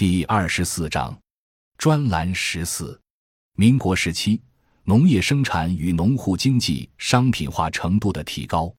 [0.00, 1.14] 第二十四章，
[1.76, 2.98] 专栏十四：
[3.54, 4.40] 民国时期
[4.84, 8.74] 农业生产与农户经济商品化程度的提高。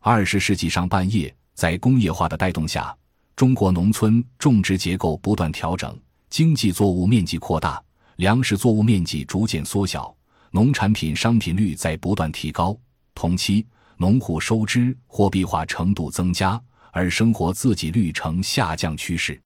[0.00, 2.94] 二十世纪上半叶，在工业化的带动下，
[3.34, 7.82] 中国农村种植结构不断调整，经济作物面积扩大，
[8.16, 10.14] 粮食作物面积逐渐缩小，
[10.50, 12.78] 农产品商品率在不断提高。
[13.14, 13.66] 同期，
[13.96, 16.62] 农户收支货币化程度增加，
[16.92, 19.40] 而生活自给率呈下降趋势。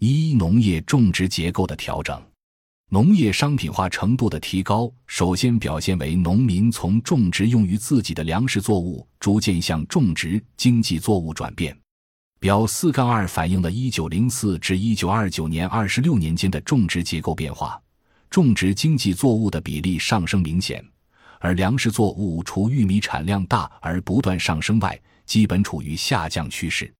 [0.00, 2.22] 一、农业种植结构的调整，
[2.88, 11.76] 农业商品化程度的提高，首先表现为农民从种植用于自己的粮食作物，逐渐向种植经济作物转变。
[12.38, 17.82] 表四杠二反映了1904至1929年二十六年间的种植结构变化，
[18.30, 20.80] 种植经济作物的比例上升明显，
[21.40, 24.96] 而粮食作物除玉米产量大而不断上升外，
[25.26, 26.94] 基本处于下降趋势。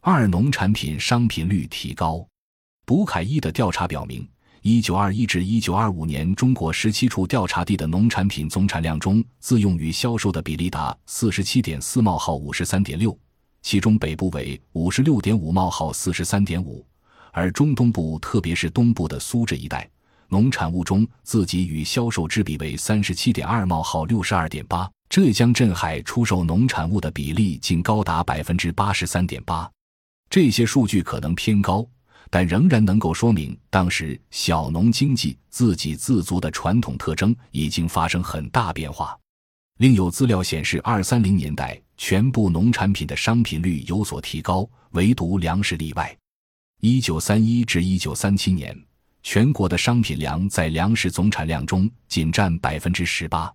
[0.00, 2.26] 二、农产品商品率提高。
[2.88, 4.26] 卜凯一的调查表明，
[4.62, 13.14] 一九二一至一九二五年，中国十七处调查地的农产品总产量中，自用于销售的比例达四十七点四冒号五十三点六，
[13.60, 16.82] 其中北部为五十六点五冒号四十三点五，
[17.30, 19.86] 而中东部，特别是东部的苏浙一带，
[20.30, 29.70] 农产物中自给与销售之比为三十七点二冒号六十二点八，浙江镇海出售农产物的比例竟高达百分之八十三点八，
[30.30, 31.86] 这些数据可能偏高。
[32.30, 39.18] 但仍然能够说明，当时小农经济自给自足的传统特征已经发生很大变化。
[39.78, 46.16] 另有资料显示，二三零年代全部农产品的商品率有所提高，唯独粮食例外。
[46.80, 48.76] 一九三一至一九三七年，
[49.22, 53.52] 全国的商品粮在粮食总产量中仅占百分之十八。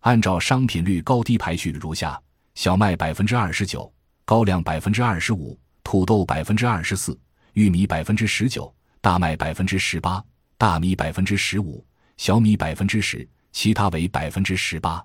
[0.00, 2.20] 按照商品率高低排序如下：
[2.54, 3.92] 小麦百分之二十九，
[4.24, 7.18] 高粱百分之二十五，土豆百分之二十四。
[7.56, 10.22] 玉米百分之十九，大麦百分之十八，
[10.58, 11.82] 大米百分之十五，
[12.18, 15.02] 小米百分之十，其他为百分之十八。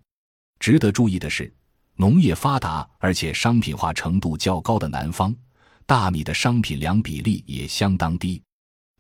[0.60, 1.50] 值得注意的是，
[1.96, 5.34] 农业发达而且商品化程度较高的南方，
[5.86, 8.44] 大米的商品粮比例也相当低，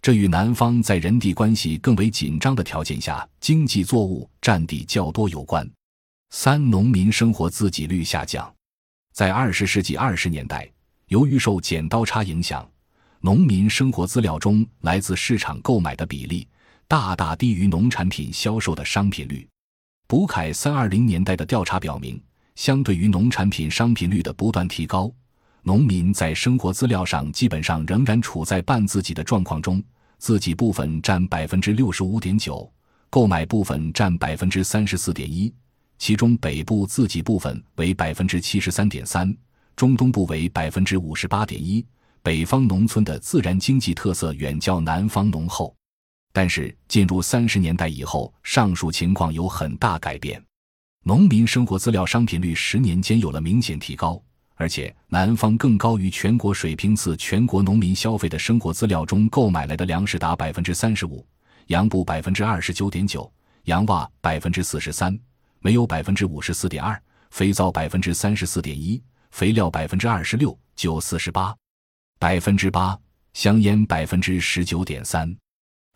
[0.01, 5.69] 这与南方在人地关系更为紧张的条件下，经济作物占地较多有关。
[6.29, 8.50] 三、农民生活自给率下降，
[9.12, 10.72] 在二十世纪二十年代，
[11.07, 12.66] 由于受剪刀差影响。
[13.23, 16.47] 农民生活资料中来自市场购买的比例
[16.87, 19.47] 大大低于农产品销售的商品率。
[20.07, 22.19] 卜凯三二零年代的调查表明，
[22.55, 25.13] 相对于农产品商品率的不断提高，
[25.61, 29.81] 农民在生活资料上基本上仍然处在半自给的状况中，
[30.17, 32.67] 自己部分占百分之六十五点九，
[33.11, 35.53] 购买部分占百分之三十四点一，
[35.99, 39.31] 其中北部自己部分为百分之七十三点三，
[39.75, 41.85] 中东部为百分之五十八点一。
[42.23, 45.75] 北方农村的自然经济特色远较南方浓厚，
[46.31, 50.41] 但是进入三十年代以后，上述情况有很大改变。
[51.03, 54.21] 农民生活资料商品率十年间有了明显提高，
[54.53, 56.95] 而且南方更高于全国水平。
[56.95, 61.25] 自全国农民消费的生活资料中购买来的粮食达百分之三十五，
[61.67, 63.31] 羊布百分之二十九点九，
[63.63, 65.19] 羊袜百分之四十三，
[65.59, 67.01] 煤油百分之五十四点二，
[67.31, 69.01] 肥皂百分之三十四点一，
[69.31, 71.55] 肥料百分之二十六，酒四十八。
[72.21, 72.95] 百分之八，
[73.33, 75.35] 香烟百分之十九点三，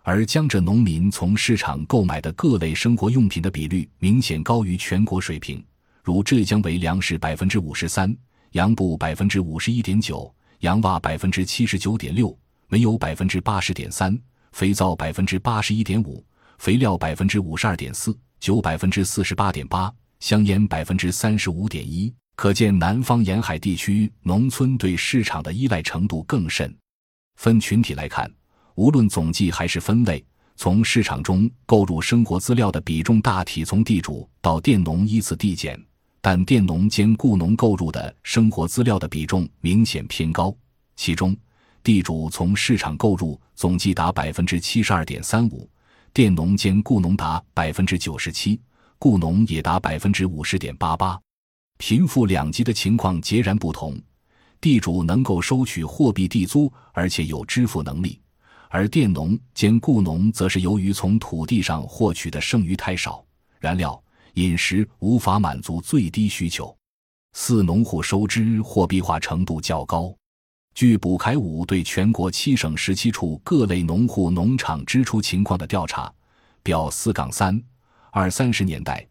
[0.02, 5.64] 而江浙农民从市场购买的各类生活用品的比率明显高于全国水平，
[6.04, 8.12] 如浙江为粮食百分之五十三，
[8.54, 12.36] 羊布百分之五十一点九，羊袜百分之七十九点六，
[12.70, 14.20] 煤油百分之八十点三，
[14.52, 16.26] 肥皂百分之八十一点五，
[16.58, 22.12] 肥料百分之五十二点四，酒百分之四十八点八，香烟百分之三十五点一。
[22.36, 26.74] 可见，南方沿海地区农村对市场的依赖程度更甚。
[27.38, 28.30] 分群体来看，
[28.76, 30.24] 无论总计还是分类，
[30.58, 35.82] 从市场中购入生活资料的比重大体从地主到佃农依次递减，
[36.22, 40.54] 但佃农兼雇农购入的生活资料的比重明显偏高。
[40.98, 41.36] 其中，
[41.84, 45.70] 地主从市场购入总计达百分之七十二点三五，
[46.14, 48.60] 佃农兼雇农达百分之九十七，
[49.00, 51.18] 雇农也达百分之五十点八八。
[51.78, 54.00] 贫富两极的情况截然不同，
[54.62, 58.20] 地主能够收取货币地租，而且有支付能力；
[58.70, 63.24] 而佃农兼雇农则是由于从土地上获取的剩余太少，
[63.60, 64.02] 燃料、
[64.36, 66.76] 饮食无法满足最低需求。
[67.34, 70.16] 四农户收支货币化程度较高。
[70.74, 76.12] 据卜凯武对全国七省十七处各类农户农场支出情况的调查，
[76.64, 77.62] 表四杠三
[78.12, 79.06] 二三十年代。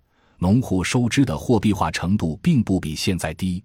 [0.44, 3.64] 农户收支的货币化程度并不比现在低，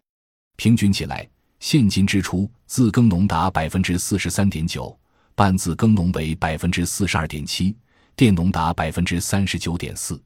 [0.56, 1.30] 平均起来，
[1.60, 4.98] 现金支出自耕农达百分之四十三点九，
[5.36, 7.76] 半自耕农为百分之四十二点七，
[8.16, 10.24] 佃农达百分之三十九点四。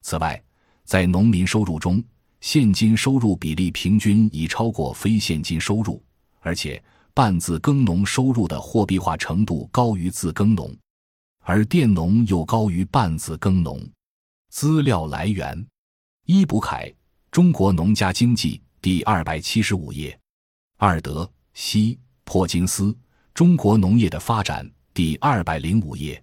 [0.00, 0.42] 此外，
[0.86, 2.02] 在农民收入中，
[2.40, 6.02] 现金收入比例平均已超过非现金收入，
[6.40, 6.82] 而且
[7.12, 10.74] 半自耕农收入的货币化程度高于自耕农，
[11.40, 13.86] 而佃农又高于半自耕农。
[14.48, 15.66] 资料来源：
[16.32, 16.86] 伊卜凯
[17.32, 20.16] 《中国农家经济》第二百七十五页；
[20.78, 22.84] 二德西珀金斯
[23.34, 26.14] 《中国农业的发展》第二百零五页；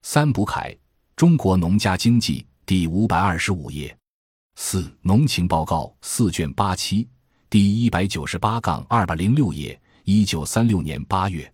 [0.00, 0.72] 三卜凯
[1.16, 3.94] 《中国农家经济》第五百二十五页。
[4.56, 7.06] 四农情报告四卷八期
[7.50, 11.52] 第一百九十八杠二百零六页，一九三六年八月，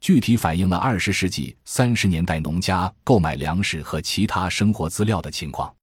[0.00, 5.74] 具体反映了二十世纪三十年代农家购买粮食和其他生活资料的情况。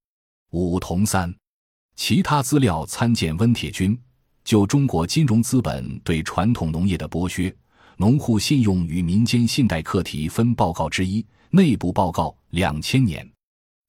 [0.51, 1.35] 五同三，
[1.99, 3.95] 其他资料参见温铁军
[4.45, 7.53] 就中国金融资本对传统农业的剥削、
[7.97, 13.29] 农户信用与民间信贷课题分报告之一，内部报告两千年。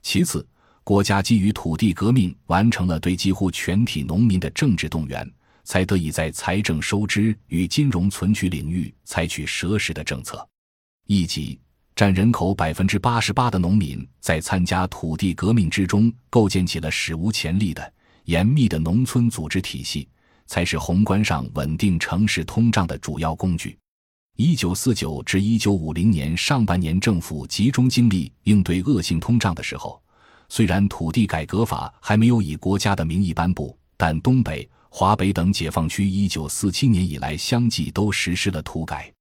[0.02, 0.44] 其次。
[0.82, 5.30] 国家基于土地革命完成了对几乎全体农民的政治动员，
[5.62, 10.44] 才得以在财政收支与金融存取领域采取奢侈的政策。
[11.06, 11.60] 一级
[11.94, 17.92] 占人口百分之八十八的农民在参加土地革命之中，构建起了史无前例的
[18.24, 20.08] 严密的农村组织体系，
[20.46, 23.78] 才是宏观上稳定城市通胀的主要工具。
[24.36, 30.00] 一九四九至一九五零年上半年，政府集中精力应对恶性通胀的时候。
[30.48, 39.12] 虽然土地改革法还没有以国家的名义颁布，但东北、华北等解放区一九四七年以来相继都实施了土改，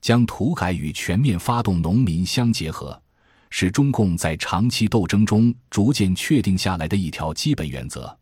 [0.00, 2.98] 将土改与全面发动农民相结合，
[3.50, 8.16] 是中共在长期斗争中逐渐确定下来的一条基本原则。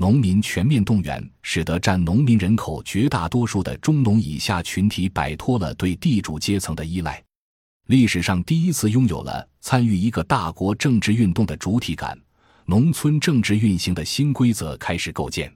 [0.00, 7.22] 农民全面动员，使得占农民人口绝大多数的中农以下群体摆脱了对地主阶层的依赖。
[7.88, 12.18] 历史上第一次拥有了参与一个大国政治运动的主体感，
[12.64, 15.54] 农村政治运行的新规则开始构建。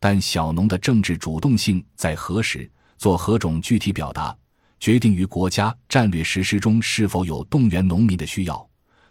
[0.00, 4.34] 但小农的政治主动性在何时做何种具体表达，
[4.80, 8.66] 决定于国家战略实施中是否有动员农民的需要。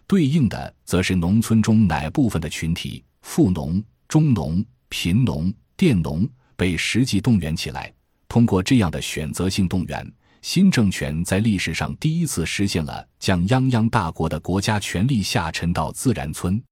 [0.08, 3.80] 对应的，则是农村中哪部分的群体——富农、
[4.14, 6.24] 中农、贫农、佃农——
[6.54, 7.92] 被实际动员起来。
[8.28, 10.14] 通过这样的选择性动员。
[10.40, 16.62] 新政权在历史上第一次实现了将泱泱大国的国家权力下沉到自然村，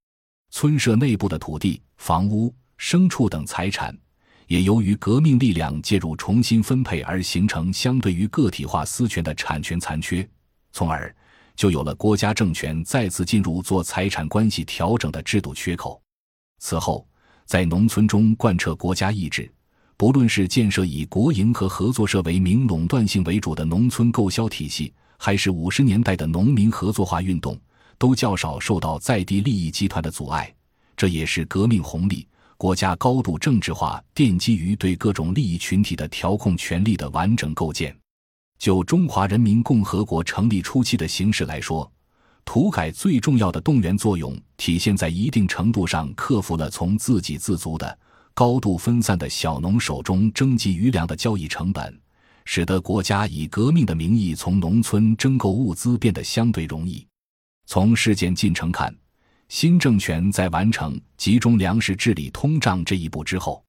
[0.50, 3.92] 村社内部的土地、房屋、牲畜等财产，
[4.46, 10.24] 也由于革命力量介入重新分配而形成相对于个体化私权的产权残缺，
[10.70, 11.12] 从而
[11.56, 16.00] 就有了国家政权再次进入做财产关系调整的制度缺口。
[16.60, 17.04] 此后，
[17.44, 19.50] 在农村中贯彻国家意志。
[19.96, 27.56] 不论是建设以国营和合作社为名垄断性为主的农村购销体系，还是五十年代的农民合作化运动，
[27.98, 30.52] 都较少受到在地利益集团的阻碍。
[30.96, 37.96] 这也是革命红利、国家高度政治化奠基于对各种利益群体的调控权力的完整构建。
[38.58, 41.90] 就中华人民共和国成立初期的形势来说，
[42.44, 47.98] 土改最重要的动员作用，体现在一定程度上克服了从自给自足的。
[48.34, 52.00] 高度分散的小农手中征集余粮的交易成本，
[52.46, 57.06] 使得国家以革命的名义从农村征购物资变得相对容易。
[57.66, 58.94] 从事件进程看，
[59.49, 63.62] 新政权在完成集中粮食治理通胀这一步之后，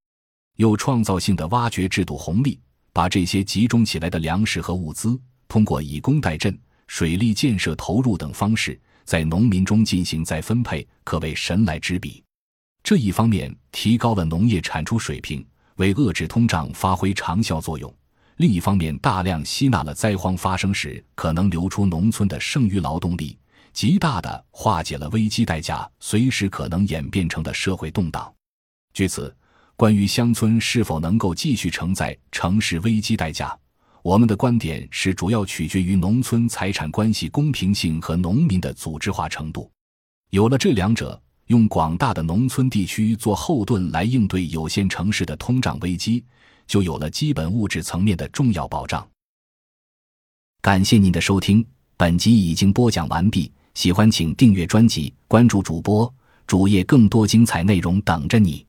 [0.56, 2.58] 又创造性的挖掘制度红利，
[2.94, 12.24] 把这些集中起来的粮食和物资，通过以工代赈、水利建设投入等方式，在农民中进行再分配，可谓神来之笔。
[12.84, 15.46] 这一方面提高了农业产出水平，
[15.78, 17.90] 为遏制通胀发挥长效作用；
[18.38, 23.38] 另一方面，大量吸纳了灾荒发生时可能流出农村的剩余劳动力，
[23.72, 28.32] 极大的化解了危机代价随时可能演变成的社会动荡。
[28.94, 29.34] 据此，
[29.75, 33.58] 关于乡村是否能够继续承载城市危机代价，
[34.04, 39.72] 我们的观点是主要取决于农村财产关系公平性和农民的组织化程度。
[40.30, 41.20] 有了这两者。
[41.48, 46.24] 用广大的农村地区做后盾来应对有限城市的通胀危机，
[46.66, 49.06] 就有了基本物质层面的重要保障。
[50.62, 51.64] 感谢您的收听，
[51.98, 53.52] 本集已经播讲完毕。
[53.74, 56.12] 喜欢请订阅专辑，关注主播
[56.48, 58.66] 主页，更多精彩内容等着你。